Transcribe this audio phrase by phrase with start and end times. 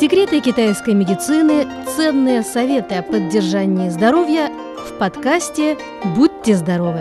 [0.00, 4.50] Секреты китайской медицины, ценные советы о поддержании здоровья
[4.88, 5.76] в подкасте
[6.16, 7.00] «Будьте здоровы».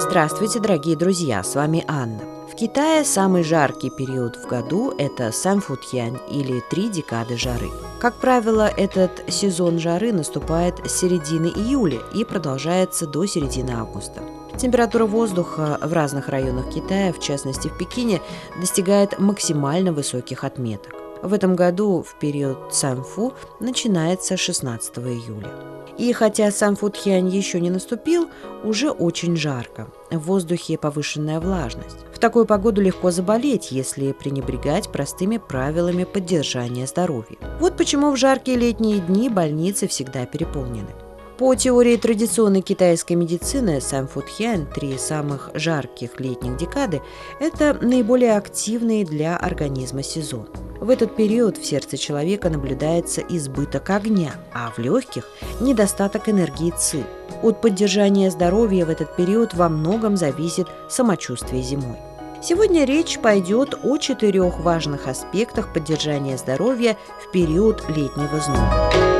[0.00, 2.22] Здравствуйте, дорогие друзья, с вами Анна.
[2.50, 7.70] В Китае самый жаркий период в году– это Санфутьянь или три декады жары.
[8.00, 14.22] Как правило, этот сезон жары наступает с середины июля и продолжается до середины августа.
[14.58, 18.22] Температура воздуха в разных районах Китая, в частности в Пекине,
[18.58, 20.94] достигает максимально высоких отметок.
[21.22, 25.50] В этом году в период Санфу начинается 16 июля.
[25.98, 28.28] И хотя сам Фудхиань еще не наступил,
[28.64, 29.88] уже очень жарко.
[30.10, 32.04] В воздухе повышенная влажность.
[32.14, 37.38] В такую погоду легко заболеть, если пренебрегать простыми правилами поддержания здоровья.
[37.60, 41.05] Вот почему в жаркие летние дни больницы всегда переполнены.
[41.38, 47.02] По теории традиционной китайской медицины, сам Фудхян, три самых жарких летних декады–
[47.40, 50.48] это наиболее активные для организма сезон.
[50.80, 55.28] В этот период в сердце человека наблюдается избыток огня, а в легких–
[55.60, 57.04] недостаток энергии ЦИ.
[57.42, 61.98] От поддержания здоровья в этот период во многом зависит самочувствие зимой.
[62.42, 69.15] Сегодня речь пойдет о четырех важных аспектах поддержания здоровья в период летнего зноя.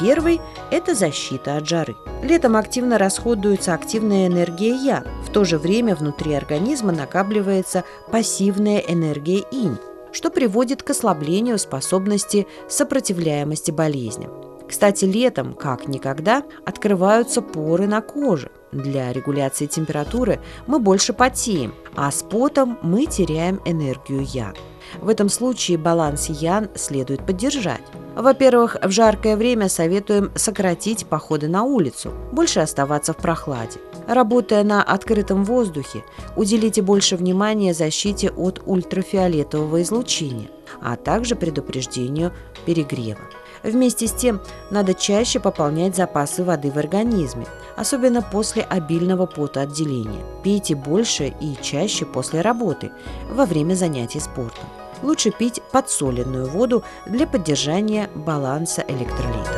[0.00, 1.94] Первый– это защита от жары.
[2.22, 9.44] Летом активно расходуется активная энергия Я, в то же время внутри организма накапливается пассивная энергия
[9.50, 9.76] Инь,
[10.10, 14.32] что приводит к ослаблению способности сопротивляемости болезням.
[14.66, 18.50] Кстати, летом, как никогда, открываются поры на коже.
[18.72, 24.52] Для регуляции температуры мы больше потеем, а с потом мы теряем энергию Я.
[25.00, 27.82] В этом случае баланс ян следует поддержать.
[28.16, 33.80] Во-первых, в жаркое время советуем сократить походы на улицу, больше оставаться в прохладе.
[34.08, 36.04] Работая на открытом воздухе,
[36.36, 40.48] уделите больше внимания защите от ультрафиолетового излучения,
[40.80, 42.32] а также предупреждению
[42.66, 43.20] перегрева.
[43.62, 44.40] Вместе с тем,
[44.70, 50.24] надо чаще пополнять запасы воды в организме, особенно после обильного потоотделения.
[50.42, 52.90] Пейте больше и чаще после работы,
[53.30, 54.64] во время занятий спортом
[55.02, 59.56] лучше пить подсоленную воду для поддержания баланса электролитов.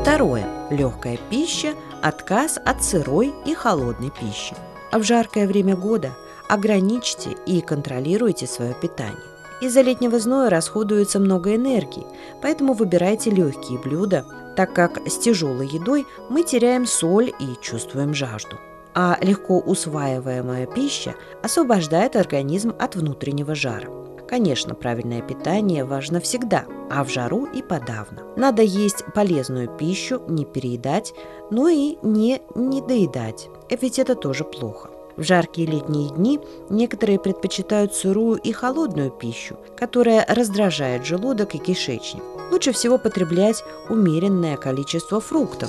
[0.00, 0.46] Второе.
[0.70, 4.54] Легкая пища, отказ от сырой и холодной пищи.
[4.92, 6.16] А в жаркое время года
[6.48, 9.18] ограничьте и контролируйте свое питание.
[9.60, 12.06] Из-за летнего зноя расходуется много энергии,
[12.42, 14.24] поэтому выбирайте легкие блюда,
[14.56, 18.56] так как с тяжелой едой мы теряем соль и чувствуем жажду
[18.94, 23.88] а легко усваиваемая пища освобождает организм от внутреннего жара.
[24.28, 28.22] Конечно, правильное питание важно всегда, а в жару и подавно.
[28.36, 31.14] Надо есть полезную пищу, не переедать,
[31.50, 34.90] но и не недоедать, ведь это тоже плохо.
[35.20, 42.22] В жаркие летние дни некоторые предпочитают сырую и холодную пищу, которая раздражает желудок и кишечник.
[42.50, 45.68] Лучше всего потреблять умеренное количество фруктов,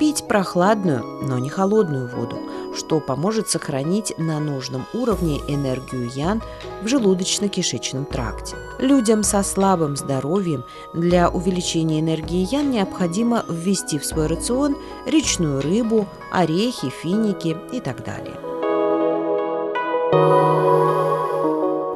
[0.00, 2.40] пить прохладную, но не холодную воду,
[2.76, 6.42] что поможет сохранить на нужном уровне энергию ян
[6.82, 8.56] в желудочно-кишечном тракте.
[8.80, 14.76] Людям со слабым здоровьем для увеличения энергии ян необходимо ввести в свой рацион
[15.06, 18.47] речную рыбу, орехи, финики и так далее.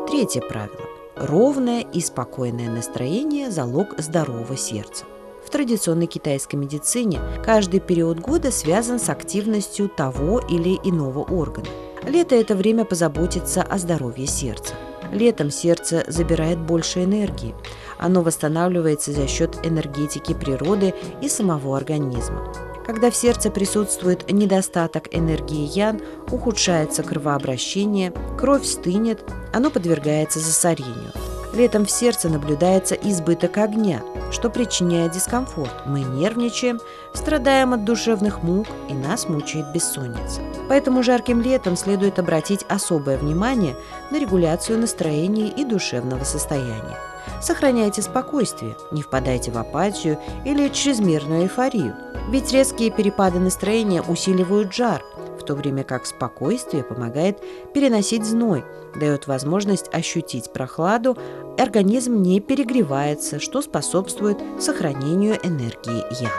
[0.09, 0.89] Третье правило.
[1.17, 5.05] Ровное и спокойное настроение– залог здорового сердца
[5.53, 11.69] традиционной китайской медицине каждый период года связан с активностью того или иного органа.
[12.05, 14.75] Лето– это время позаботиться о здоровье сердца.
[15.13, 17.55] Летом сердце забирает больше энергии.
[17.99, 22.53] Оно восстанавливается за счет энергетики природы и самого организма.
[22.87, 26.01] Когда в сердце присутствует недостаток энергии ян,
[26.31, 31.13] ухудшается кровообращение, кровь стынет, оно подвергается засорению.
[31.55, 35.87] Летом в сердце наблюдается избыток огня, что причиняет дискомфорт.
[35.87, 36.81] Мы нервничаем,
[37.13, 40.41] страдаем от душевных мук и нас мучает бессонница.
[40.69, 43.77] Поэтому жарким летом следует обратить особое внимание
[44.11, 47.12] на регуляцию настроения и душевного состояния.
[47.41, 51.95] Сохраняйте спокойствие, не впадайте в апатию или чрезмерную эйфорию.
[52.31, 55.03] Ведь резкие перепады настроения усиливают жар,
[55.39, 57.39] в то время как спокойствие помогает
[57.75, 58.65] переносить зной,
[58.95, 61.19] дает возможность ощутить прохладу,
[61.59, 66.31] организм не перегревается, что способствует сохранению энергии Я.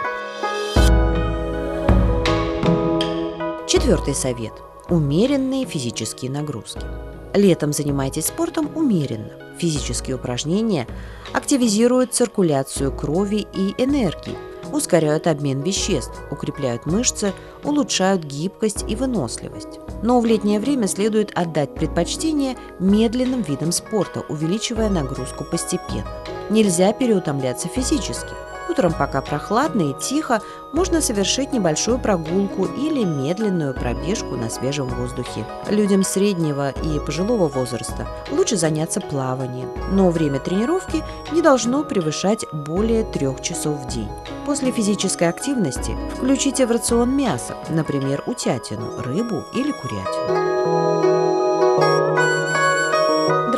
[3.68, 4.54] Четвертый совет.
[4.88, 6.86] Умеренные физические нагрузки.
[7.34, 9.43] Летом занимайтесь спортом умеренно.
[9.64, 10.88] Физические упражнения
[11.32, 14.36] активизируют циркуляцию крови и энергии,
[14.74, 17.32] ускоряют обмен веществ, укрепляют мышцы,
[17.64, 19.80] улучшают гибкость и выносливость.
[20.02, 26.12] Но в летнее время следует отдать предпочтение медленным видам спорта, увеличивая нагрузку постепенно.
[26.50, 28.34] Нельзя переутомляться физически.
[28.70, 35.46] Утром, пока прохладно и тихо, можно совершить небольшую прогулку или медленную пробежку на свежем воздухе.
[35.70, 43.04] Людям среднего и пожилого возраста лучше заняться плаванием, но время тренировки не должно превышать более
[43.04, 44.10] трех часов в день.
[44.46, 51.23] После физической активности включите в рацион мясо, например, утятину, рыбу или курятину.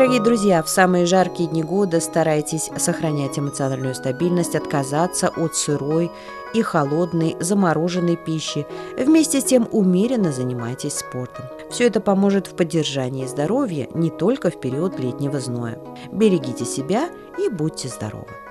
[0.05, 6.11] Дорогие друзья, в самые жаркие дни года старайтесь сохранять эмоциональную стабильность, отказаться от сырой
[6.53, 8.67] и холодной, замороженной пищи.
[8.99, 11.45] Вместе с тем умеренно занимайтесь спортом.
[11.71, 15.79] Все это поможет в поддержании здоровья не только в период летнего зноя.
[16.11, 17.09] Берегите себя
[17.39, 18.44] и будьте здоровы!